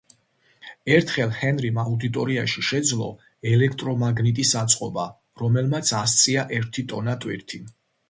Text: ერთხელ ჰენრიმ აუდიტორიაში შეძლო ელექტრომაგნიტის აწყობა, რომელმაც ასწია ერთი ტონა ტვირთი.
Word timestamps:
ერთხელ 0.95 1.35
ჰენრიმ 1.39 1.77
აუდიტორიაში 1.83 2.65
შეძლო 2.69 3.11
ელექტრომაგნიტის 3.53 4.57
აწყობა, 4.65 5.07
რომელმაც 5.45 5.97
ასწია 6.03 6.51
ერთი 6.63 6.91
ტონა 6.93 7.21
ტვირთი. 7.25 7.67